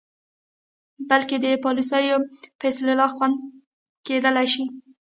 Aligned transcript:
بلکې 1.09 1.35
د 1.43 1.45
پالسیو 1.63 2.17
په 2.59 2.65
اصلاح 2.71 3.11
خوندې 3.15 3.45
کیدلې 4.05 4.45
شي. 4.53 4.65